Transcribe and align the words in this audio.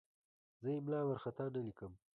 زه 0.61 0.69
املا 0.77 0.99
وارخطا 1.07 1.45
نه 1.55 1.61
لیکم. 1.65 1.91